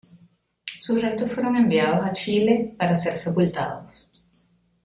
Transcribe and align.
Sus 0.79 0.99
restos 0.99 1.31
fueron 1.31 1.57
enviados 1.57 2.03
a 2.03 2.11
Chile 2.11 2.73
para 2.75 2.95
ser 2.95 3.15
sepultados. 3.15 3.93